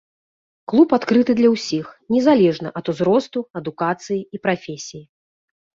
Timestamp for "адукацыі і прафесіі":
3.61-5.03